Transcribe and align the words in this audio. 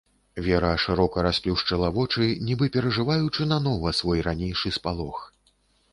Вера 0.45 0.69
шырока 0.83 1.25
расплюшчыла 1.27 1.91
вочы, 1.99 2.29
нібы 2.47 2.71
перажываючы 2.77 3.41
нанова 3.55 3.95
свой 4.03 4.27
ранейшы 4.29 4.77
спалох. 4.79 5.25